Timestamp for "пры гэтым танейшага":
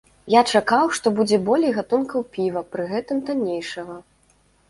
2.77-4.01